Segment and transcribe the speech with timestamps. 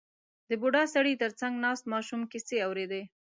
[0.49, 3.03] •د بوډا سړي تر څنګ ناست ماشوم کیسې اورېدې.